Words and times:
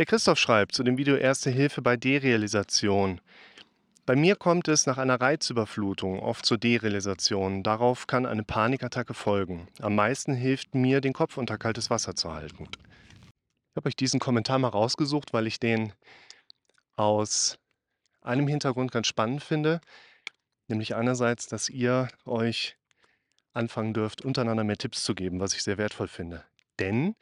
Der 0.00 0.06
Christoph 0.06 0.38
schreibt 0.38 0.74
zu 0.74 0.82
dem 0.82 0.96
Video 0.96 1.14
Erste 1.14 1.50
Hilfe 1.50 1.82
bei 1.82 1.98
Derealisation. 1.98 3.20
Bei 4.06 4.16
mir 4.16 4.34
kommt 4.34 4.66
es 4.66 4.86
nach 4.86 4.96
einer 4.96 5.20
Reizüberflutung 5.20 6.20
oft 6.20 6.46
zur 6.46 6.56
Derealisation. 6.56 7.62
Darauf 7.62 8.06
kann 8.06 8.24
eine 8.24 8.42
Panikattacke 8.42 9.12
folgen. 9.12 9.68
Am 9.78 9.94
meisten 9.94 10.32
hilft 10.32 10.74
mir, 10.74 11.02
den 11.02 11.12
Kopf 11.12 11.36
unter 11.36 11.58
kaltes 11.58 11.90
Wasser 11.90 12.16
zu 12.16 12.32
halten. 12.32 12.66
Ich 12.72 13.76
habe 13.76 13.88
euch 13.88 13.94
diesen 13.94 14.20
Kommentar 14.20 14.58
mal 14.58 14.68
rausgesucht, 14.68 15.34
weil 15.34 15.46
ich 15.46 15.60
den 15.60 15.92
aus 16.96 17.58
einem 18.22 18.48
Hintergrund 18.48 18.92
ganz 18.92 19.06
spannend 19.06 19.42
finde. 19.42 19.82
Nämlich 20.66 20.94
einerseits, 20.94 21.46
dass 21.46 21.68
ihr 21.68 22.08
euch 22.24 22.78
anfangen 23.52 23.92
dürft, 23.92 24.24
untereinander 24.24 24.64
mehr 24.64 24.78
Tipps 24.78 25.04
zu 25.04 25.14
geben, 25.14 25.40
was 25.40 25.52
ich 25.52 25.62
sehr 25.62 25.76
wertvoll 25.76 26.08
finde. 26.08 26.42
Denn 26.78 27.16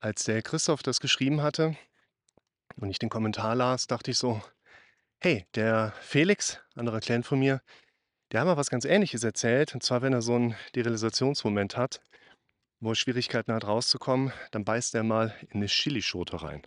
als 0.00 0.24
der 0.24 0.42
Christoph 0.42 0.82
das 0.82 1.00
geschrieben 1.00 1.42
hatte 1.42 1.76
und 2.76 2.90
ich 2.90 2.98
den 2.98 3.08
Kommentar 3.08 3.54
las, 3.54 3.86
dachte 3.86 4.10
ich 4.10 4.18
so, 4.18 4.42
hey, 5.20 5.46
der 5.54 5.92
Felix, 6.00 6.60
anderer 6.74 7.00
Client 7.00 7.26
von 7.26 7.38
mir, 7.38 7.62
der 8.32 8.40
hat 8.40 8.46
mal 8.46 8.56
was 8.56 8.70
ganz 8.70 8.84
Ähnliches 8.84 9.24
erzählt. 9.24 9.74
Und 9.74 9.82
zwar, 9.82 10.02
wenn 10.02 10.12
er 10.12 10.22
so 10.22 10.34
einen 10.34 10.56
Derealisationsmoment 10.74 11.76
hat, 11.76 12.00
wo 12.80 12.90
er 12.90 12.94
Schwierigkeiten 12.94 13.52
hat 13.52 13.66
rauszukommen, 13.66 14.32
dann 14.50 14.64
beißt 14.64 14.94
er 14.94 15.02
mal 15.02 15.34
in 15.48 15.56
eine 15.56 15.66
Chilischote 15.66 16.42
rein. 16.42 16.62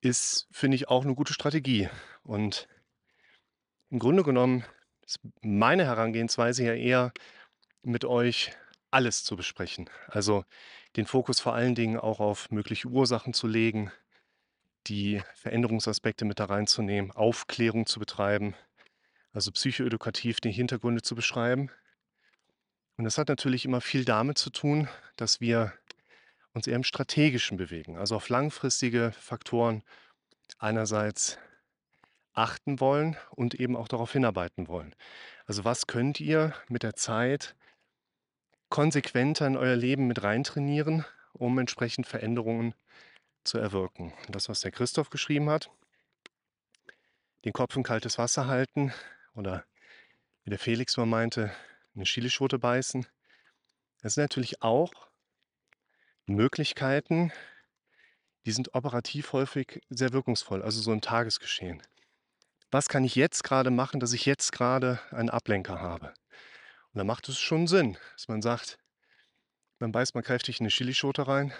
Ist, 0.00 0.48
finde 0.50 0.74
ich, 0.74 0.88
auch 0.88 1.04
eine 1.04 1.14
gute 1.14 1.32
Strategie. 1.32 1.88
Und 2.22 2.68
im 3.90 3.98
Grunde 3.98 4.24
genommen 4.24 4.64
ist 5.06 5.20
meine 5.42 5.84
Herangehensweise 5.84 6.64
ja 6.64 6.74
eher 6.74 7.12
mit 7.82 8.04
euch 8.04 8.52
alles 8.90 9.24
zu 9.24 9.36
besprechen. 9.36 9.88
Also 10.08 10.44
den 10.96 11.06
Fokus 11.06 11.40
vor 11.40 11.54
allen 11.54 11.74
Dingen 11.74 11.98
auch 11.98 12.20
auf 12.20 12.50
mögliche 12.50 12.88
Ursachen 12.88 13.32
zu 13.32 13.46
legen, 13.46 13.90
die 14.86 15.22
Veränderungsaspekte 15.34 16.24
mit 16.24 16.40
da 16.40 16.46
reinzunehmen, 16.46 17.12
Aufklärung 17.12 17.86
zu 17.86 18.00
betreiben, 18.00 18.54
also 19.32 19.50
psychoedukativ 19.52 20.40
die 20.40 20.50
Hintergründe 20.50 21.02
zu 21.02 21.14
beschreiben. 21.14 21.70
Und 22.96 23.04
das 23.04 23.16
hat 23.18 23.28
natürlich 23.28 23.64
immer 23.64 23.80
viel 23.80 24.04
damit 24.04 24.38
zu 24.38 24.50
tun, 24.50 24.88
dass 25.16 25.40
wir 25.40 25.72
uns 26.52 26.66
eher 26.66 26.76
im 26.76 26.84
Strategischen 26.84 27.56
bewegen, 27.56 27.96
also 27.96 28.16
auf 28.16 28.28
langfristige 28.28 29.12
Faktoren 29.12 29.82
einerseits 30.58 31.38
achten 32.34 32.80
wollen 32.80 33.16
und 33.30 33.54
eben 33.54 33.76
auch 33.76 33.88
darauf 33.88 34.12
hinarbeiten 34.12 34.68
wollen. 34.68 34.94
Also 35.46 35.64
was 35.64 35.86
könnt 35.86 36.20
ihr 36.20 36.54
mit 36.68 36.82
der 36.82 36.94
Zeit 36.94 37.54
konsequenter 38.72 39.46
in 39.46 39.58
euer 39.58 39.76
Leben 39.76 40.06
mit 40.06 40.22
reintrainieren, 40.22 41.04
um 41.34 41.58
entsprechend 41.58 42.06
Veränderungen 42.06 42.74
zu 43.44 43.58
erwirken. 43.58 44.14
Das, 44.30 44.48
was 44.48 44.60
der 44.60 44.70
Christoph 44.70 45.10
geschrieben 45.10 45.50
hat, 45.50 45.70
den 47.44 47.52
Kopf 47.52 47.76
in 47.76 47.82
kaltes 47.82 48.16
Wasser 48.16 48.46
halten 48.46 48.90
oder 49.34 49.66
wie 50.44 50.48
der 50.48 50.58
Felix 50.58 50.96
mal 50.96 51.04
meinte, 51.04 51.52
eine 51.94 52.04
Chilischote 52.04 52.58
beißen. 52.58 53.06
Das 54.00 54.14
sind 54.14 54.24
natürlich 54.24 54.62
auch 54.62 54.90
Möglichkeiten, 56.24 57.30
die 58.46 58.52
sind 58.52 58.74
operativ 58.74 59.34
häufig 59.34 59.82
sehr 59.90 60.14
wirkungsvoll, 60.14 60.62
also 60.62 60.80
so 60.80 60.94
im 60.94 61.02
Tagesgeschehen. 61.02 61.82
Was 62.70 62.88
kann 62.88 63.04
ich 63.04 63.16
jetzt 63.16 63.44
gerade 63.44 63.70
machen, 63.70 64.00
dass 64.00 64.14
ich 64.14 64.24
jetzt 64.24 64.50
gerade 64.50 64.98
einen 65.10 65.28
Ablenker 65.28 65.78
habe? 65.78 66.14
Und 66.92 66.98
da 66.98 67.04
macht 67.04 67.28
es 67.28 67.38
schon 67.38 67.66
Sinn, 67.66 67.96
dass 68.14 68.28
man 68.28 68.42
sagt, 68.42 68.78
man 69.78 69.92
beißt 69.92 70.14
mal 70.14 70.22
kräftig 70.22 70.60
in 70.60 70.64
eine 70.64 70.70
Chilischote 70.70 71.26
rein 71.26 71.52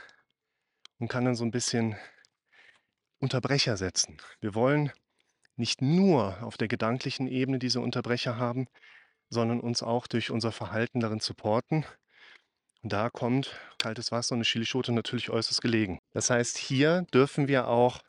und 0.99 1.09
kann 1.09 1.25
dann 1.25 1.35
so 1.35 1.45
ein 1.45 1.51
bisschen 1.51 1.97
Unterbrecher 3.19 3.77
setzen. 3.77 4.19
Wir 4.41 4.55
wollen 4.55 4.93
nicht 5.57 5.81
nur 5.81 6.43
auf 6.43 6.57
der 6.57 6.69
gedanklichen 6.69 7.29
Ebene 7.29 7.59
diese 7.59 7.81
Unterbrecher 7.81 8.37
haben, 8.37 8.67
sondern 9.31 9.61
uns 9.61 9.83
auch 9.83 10.07
durch 10.07 10.31
unser 10.31 10.53
Verhalten 10.53 11.01
darin 11.01 11.21
supporten. 11.21 11.87
Und 12.83 12.93
da 12.93 13.11
kommt 13.11 13.59
kaltes 13.79 14.13
Wasser 14.13 14.33
und 14.33 14.39
eine 14.39 14.45
Chilischote 14.45 14.93
natürlich 14.93 15.31
äußerst 15.31 15.63
gelegen. 15.63 15.99
Das 16.13 16.31
heißt, 16.31 16.59
hier 16.59 17.07
dürfen 17.15 17.49
wir 17.49 17.69
auch 17.69 18.03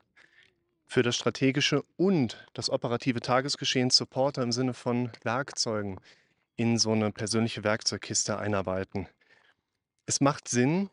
für 0.86 1.04
das 1.04 1.16
strategische 1.16 1.84
und 1.96 2.46
das 2.54 2.70
operative 2.70 3.22
Tagesgeschehen 3.22 3.90
Supporter 3.90 4.44
im 4.44 4.52
Sinne 4.52 4.74
von 4.74 5.12
Werkzeugen 5.24 6.00
in 6.56 6.78
so 6.78 6.92
eine 6.92 7.12
persönliche 7.12 7.64
Werkzeugkiste 7.64 8.38
einarbeiten. 8.38 9.08
Es 10.06 10.22
macht 10.22 10.48
Sinn, 10.48 10.90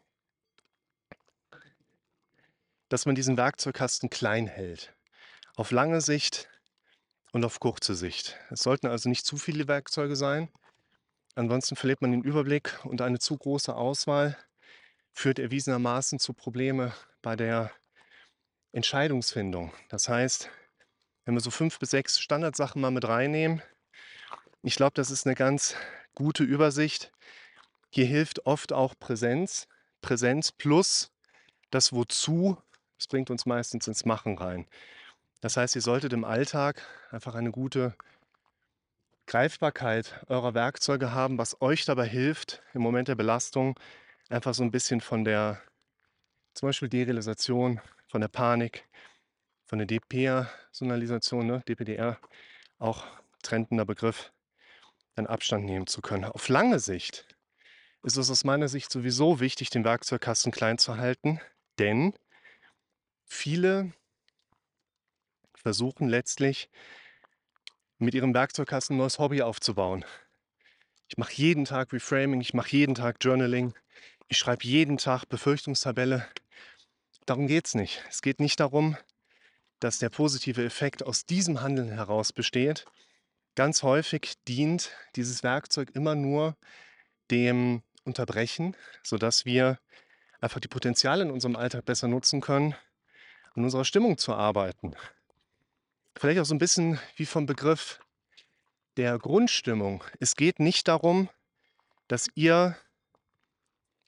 dass 2.88 3.06
man 3.06 3.14
diesen 3.14 3.36
Werkzeugkasten 3.36 4.10
klein 4.10 4.46
hält. 4.46 4.94
Auf 5.56 5.70
lange 5.70 6.00
Sicht 6.00 6.48
und 7.32 7.44
auf 7.44 7.60
kurze 7.60 7.94
Sicht. 7.94 8.36
Es 8.50 8.62
sollten 8.62 8.86
also 8.86 9.08
nicht 9.08 9.26
zu 9.26 9.36
viele 9.36 9.68
Werkzeuge 9.68 10.16
sein. 10.16 10.48
Ansonsten 11.34 11.76
verliert 11.76 12.02
man 12.02 12.10
den 12.10 12.22
Überblick 12.22 12.78
und 12.84 13.00
eine 13.00 13.18
zu 13.18 13.36
große 13.36 13.74
Auswahl 13.74 14.36
führt 15.12 15.38
erwiesenermaßen 15.38 16.18
zu 16.18 16.32
Problemen 16.32 16.92
bei 17.22 17.36
der 17.36 17.70
Entscheidungsfindung. 18.72 19.72
Das 19.88 20.08
heißt, 20.08 20.48
wenn 21.24 21.34
wir 21.34 21.40
so 21.40 21.50
fünf 21.50 21.78
bis 21.78 21.90
sechs 21.90 22.18
Standardsachen 22.20 22.80
mal 22.80 22.90
mit 22.90 23.06
reinnehmen, 23.06 23.62
ich 24.62 24.76
glaube, 24.76 24.92
das 24.94 25.10
ist 25.10 25.26
eine 25.26 25.34
ganz 25.34 25.74
gute 26.14 26.44
Übersicht. 26.44 27.12
Hier 27.90 28.06
hilft 28.06 28.46
oft 28.46 28.72
auch 28.72 28.94
Präsenz. 28.98 29.66
Präsenz 30.02 30.52
plus 30.52 31.12
das 31.70 31.92
Wozu, 31.92 32.56
das 32.98 33.06
bringt 33.06 33.30
uns 33.30 33.46
meistens 33.46 33.86
ins 33.86 34.04
Machen 34.04 34.38
rein. 34.38 34.66
Das 35.40 35.56
heißt, 35.56 35.74
ihr 35.76 35.82
solltet 35.82 36.12
im 36.12 36.24
Alltag 36.24 36.82
einfach 37.10 37.34
eine 37.34 37.50
gute 37.50 37.94
Greifbarkeit 39.26 40.24
eurer 40.28 40.54
Werkzeuge 40.54 41.12
haben, 41.12 41.38
was 41.38 41.62
euch 41.62 41.84
dabei 41.84 42.06
hilft, 42.06 42.62
im 42.74 42.82
Moment 42.82 43.08
der 43.08 43.14
Belastung 43.14 43.78
einfach 44.28 44.54
so 44.54 44.62
ein 44.62 44.70
bisschen 44.70 45.00
von 45.00 45.24
der 45.24 45.60
zum 46.54 46.68
Beispiel 46.68 46.88
Derealisation, 46.88 47.80
von 48.08 48.20
der 48.20 48.28
Panik, 48.28 48.88
von 49.66 49.78
der 49.78 49.86
DPR-Sonalisation, 49.86 51.46
ne? 51.46 51.62
DPDR, 51.68 52.18
auch 52.78 53.06
trendender 53.42 53.84
Begriff, 53.86 54.32
dann 55.14 55.26
Abstand 55.26 55.64
nehmen 55.64 55.86
zu 55.86 56.00
können. 56.00 56.24
Auf 56.24 56.48
lange 56.48 56.78
Sicht 56.78 57.26
ist 58.02 58.16
es 58.16 58.30
aus 58.30 58.44
meiner 58.44 58.68
Sicht 58.68 58.90
sowieso 58.90 59.40
wichtig, 59.40 59.70
den 59.70 59.84
Werkzeugkasten 59.84 60.52
klein 60.52 60.78
zu 60.78 60.96
halten, 60.96 61.40
denn 61.78 62.14
viele 63.26 63.92
versuchen 65.54 66.08
letztlich 66.08 66.70
mit 67.98 68.14
ihrem 68.14 68.32
Werkzeugkasten 68.32 68.96
ein 68.96 68.98
neues 68.98 69.18
Hobby 69.18 69.42
aufzubauen. 69.42 70.04
Ich 71.08 71.18
mache 71.18 71.34
jeden 71.34 71.64
Tag 71.64 71.92
Reframing, 71.92 72.40
ich 72.40 72.54
mache 72.54 72.70
jeden 72.76 72.94
Tag 72.94 73.16
Journaling, 73.20 73.74
ich 74.28 74.38
schreibe 74.38 74.64
jeden 74.64 74.96
Tag 74.96 75.26
Befürchtungstabelle. 75.28 76.26
Darum 77.26 77.46
geht 77.46 77.66
es 77.66 77.74
nicht. 77.74 78.02
Es 78.08 78.22
geht 78.22 78.40
nicht 78.40 78.60
darum, 78.60 78.96
dass 79.80 79.98
der 79.98 80.08
positive 80.08 80.64
Effekt 80.64 81.02
aus 81.02 81.26
diesem 81.26 81.60
Handeln 81.60 81.90
heraus 81.90 82.32
besteht, 82.32 82.86
Ganz 83.60 83.82
häufig 83.82 84.42
dient 84.48 84.90
dieses 85.16 85.42
Werkzeug 85.42 85.90
immer 85.92 86.14
nur 86.14 86.56
dem 87.30 87.82
Unterbrechen, 88.04 88.74
sodass 89.02 89.44
wir 89.44 89.78
einfach 90.40 90.60
die 90.60 90.68
Potenziale 90.68 91.24
in 91.24 91.30
unserem 91.30 91.56
Alltag 91.56 91.84
besser 91.84 92.08
nutzen 92.08 92.40
können, 92.40 92.74
an 93.54 93.64
unserer 93.64 93.84
Stimmung 93.84 94.16
zu 94.16 94.32
arbeiten. 94.32 94.96
Vielleicht 96.16 96.40
auch 96.40 96.46
so 96.46 96.54
ein 96.54 96.58
bisschen 96.58 96.98
wie 97.16 97.26
vom 97.26 97.44
Begriff 97.44 98.00
der 98.96 99.18
Grundstimmung. 99.18 100.04
Es 100.20 100.36
geht 100.36 100.58
nicht 100.58 100.88
darum, 100.88 101.28
dass 102.08 102.28
ihr 102.34 102.78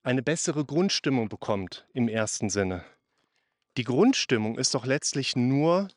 eine 0.02 0.22
bessere 0.22 0.64
Grundstimmung 0.64 1.28
bekommt 1.28 1.86
im 1.92 2.08
ersten 2.08 2.48
Sinne. 2.48 2.86
Die 3.76 3.84
Grundstimmung 3.84 4.56
ist 4.56 4.74
doch 4.74 4.86
letztlich 4.86 5.36
nur 5.36 5.88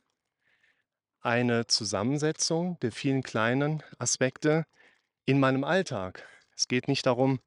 eine 1.25 1.65
Zusammensetzung 1.65 2.79
der 2.81 2.91
vielen 2.91 3.23
kleinen 3.23 3.81
Aspekte 3.97 4.65
in 5.25 5.39
meinem 5.39 5.63
Alltag. 5.63 6.27
Es 6.55 6.67
geht 6.67 6.87
nicht 6.87 7.05
darum, 7.07 7.39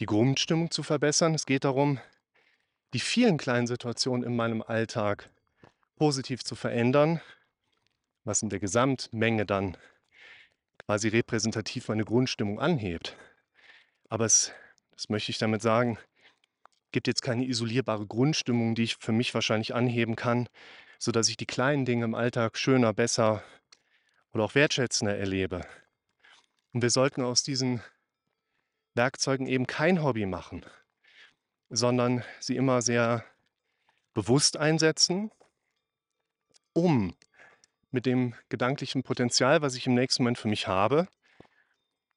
die 0.00 0.06
Grundstimmung 0.06 0.72
zu 0.72 0.82
verbessern. 0.82 1.32
Es 1.32 1.46
geht 1.46 1.64
darum, 1.64 2.00
die 2.92 2.98
vielen 2.98 3.38
kleinen 3.38 3.68
Situationen 3.68 4.24
in 4.24 4.34
meinem 4.34 4.62
Alltag 4.62 5.30
positiv 5.96 6.42
zu 6.42 6.56
verändern, 6.56 7.20
was 8.24 8.42
in 8.42 8.48
der 8.48 8.58
Gesamtmenge 8.58 9.46
dann 9.46 9.76
quasi 10.84 11.06
repräsentativ 11.06 11.88
meine 11.88 12.04
Grundstimmung 12.04 12.58
anhebt. 12.58 13.16
Aber 14.08 14.24
es, 14.24 14.52
das 14.90 15.08
möchte 15.08 15.30
ich 15.30 15.38
damit 15.38 15.62
sagen, 15.62 15.98
gibt 16.90 17.06
jetzt 17.06 17.22
keine 17.22 17.46
isolierbare 17.46 18.06
Grundstimmung, 18.06 18.74
die 18.74 18.82
ich 18.82 18.96
für 18.96 19.12
mich 19.12 19.34
wahrscheinlich 19.34 19.72
anheben 19.72 20.16
kann, 20.16 20.48
sodass 20.98 21.28
ich 21.28 21.36
die 21.36 21.46
kleinen 21.46 21.84
Dinge 21.84 22.04
im 22.04 22.14
Alltag 22.14 22.58
schöner, 22.58 22.92
besser 22.92 23.42
oder 24.32 24.44
auch 24.44 24.54
wertschätzender 24.54 25.16
erlebe. 25.16 25.66
Und 26.72 26.82
wir 26.82 26.90
sollten 26.90 27.22
aus 27.22 27.42
diesen 27.42 27.82
Werkzeugen 28.94 29.46
eben 29.46 29.66
kein 29.66 30.02
Hobby 30.02 30.26
machen, 30.26 30.64
sondern 31.68 32.24
sie 32.40 32.56
immer 32.56 32.82
sehr 32.82 33.24
bewusst 34.12 34.56
einsetzen, 34.56 35.30
um 36.72 37.14
mit 37.90 38.06
dem 38.06 38.34
gedanklichen 38.48 39.02
Potenzial, 39.02 39.62
was 39.62 39.76
ich 39.76 39.86
im 39.86 39.94
nächsten 39.94 40.22
Moment 40.22 40.38
für 40.38 40.48
mich 40.48 40.66
habe, 40.66 41.08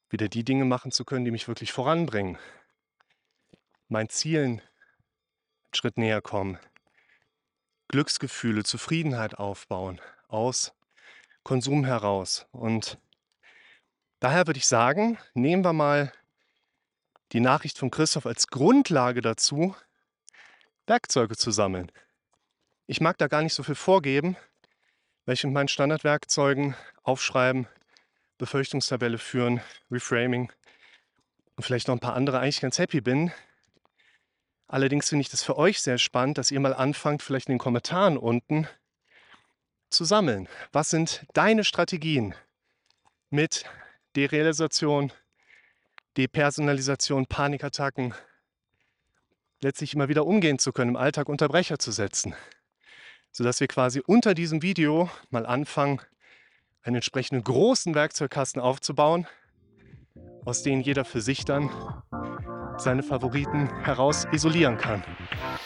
wieder 0.09 0.27
die 0.27 0.43
Dinge 0.43 0.65
machen 0.65 0.91
zu 0.91 1.05
können, 1.05 1.25
die 1.25 1.31
mich 1.31 1.47
wirklich 1.47 1.71
voranbringen, 1.71 2.37
meinen 3.87 4.09
Zielen 4.09 4.59
einen 4.59 5.73
Schritt 5.73 5.97
näher 5.97 6.21
kommen, 6.21 6.57
Glücksgefühle, 7.89 8.63
Zufriedenheit 8.63 9.35
aufbauen 9.37 10.01
aus 10.27 10.73
Konsum 11.43 11.85
heraus. 11.85 12.45
Und 12.51 12.97
daher 14.19 14.47
würde 14.47 14.57
ich 14.57 14.67
sagen, 14.67 15.17
nehmen 15.33 15.63
wir 15.63 15.73
mal 15.73 16.11
die 17.31 17.39
Nachricht 17.39 17.77
von 17.77 17.91
Christoph 17.91 18.25
als 18.25 18.47
Grundlage 18.47 19.21
dazu, 19.21 19.75
Werkzeuge 20.85 21.35
zu 21.35 21.51
sammeln. 21.51 21.91
Ich 22.85 23.01
mag 23.01 23.17
da 23.17 23.27
gar 23.27 23.41
nicht 23.41 23.53
so 23.53 23.63
viel 23.63 23.75
vorgeben, 23.75 24.37
weil 25.25 25.33
ich 25.33 25.43
mit 25.43 25.53
meinen 25.53 25.67
Standardwerkzeugen 25.67 26.75
aufschreiben, 27.03 27.67
Befürchtungstabelle 28.37 29.17
führen, 29.17 29.61
Reframing 29.91 30.51
und 31.55 31.63
vielleicht 31.63 31.87
noch 31.87 31.95
ein 31.95 31.99
paar 31.99 32.15
andere 32.15 32.39
eigentlich 32.39 32.61
ganz 32.61 32.79
happy 32.79 33.01
bin. 33.01 33.31
Allerdings 34.67 35.09
finde 35.09 35.21
ich 35.21 35.29
das 35.29 35.43
für 35.43 35.57
euch 35.57 35.81
sehr 35.81 35.97
spannend, 35.97 36.37
dass 36.37 36.51
ihr 36.51 36.59
mal 36.59 36.73
anfangt, 36.73 37.21
vielleicht 37.21 37.47
in 37.47 37.53
den 37.53 37.59
Kommentaren 37.59 38.17
unten 38.17 38.67
zu 39.89 40.03
sammeln. 40.03 40.49
Was 40.73 40.89
sind 40.89 41.25
deine 41.33 41.63
Strategien 41.63 42.35
mit 43.29 43.63
Derealisation, 44.15 45.13
Depersonalisation, 46.17 47.27
Panikattacken, 47.27 48.13
letztlich 49.61 49.93
immer 49.93 50.09
wieder 50.09 50.25
umgehen 50.25 50.59
zu 50.59 50.73
können, 50.73 50.91
im 50.91 50.95
Alltag 50.97 51.29
Unterbrecher 51.29 51.79
zu 51.79 51.91
setzen, 51.91 52.35
sodass 53.31 53.59
wir 53.59 53.67
quasi 53.67 54.01
unter 54.05 54.33
diesem 54.33 54.61
Video 54.61 55.09
mal 55.29 55.45
anfangen, 55.45 56.01
einen 56.81 56.97
entsprechenden 56.97 57.43
großen 57.43 57.95
Werkzeugkasten 57.95 58.61
aufzubauen, 58.61 59.27
aus 60.45 60.63
denen 60.63 60.81
jeder 60.81 61.05
für 61.05 61.21
sich 61.21 61.45
dann 61.45 61.69
seine 62.77 63.03
Favoriten 63.03 63.69
heraus 63.83 64.25
isolieren 64.31 64.77
kann. 64.77 65.03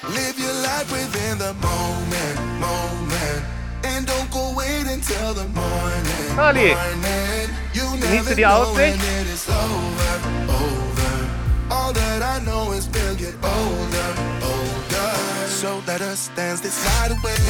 Live 0.09 0.37
your 0.37 0.53
life 0.61 0.89
within 0.91 1.37
the 1.37 1.53
moment, 1.61 2.37
moment. 2.59 3.43
And 3.83 4.07
don't 4.07 4.29
go 4.31 4.53
wait 4.55 4.87
until 4.87 5.33
the 5.33 5.47
morning. 5.53 6.39
Ali, 6.39 6.75
genieße 8.01 8.35
die 8.35 8.45
Aussicht. 8.45 8.99
All 11.69 11.93
that 11.93 12.21
I 12.21 12.43
know 12.43 12.73
is 12.73 12.89
we'll 12.89 13.15
get 13.15 13.33
older, 13.43 14.13
older. 14.43 15.47
So 15.47 15.81
let 15.87 16.01
us 16.01 16.29
dance 16.35 16.61
this 16.61 16.83
night 16.83 17.11
away. 17.11 17.41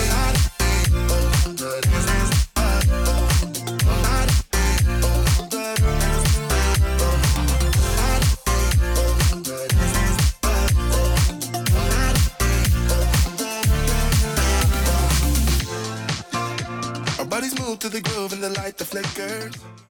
To 17.82 17.90
the 17.90 18.00
groove 18.00 18.32
and 18.32 18.44
the 18.44 18.50
light 18.62 18.78
that 18.78 18.86
flickers. 18.86 19.81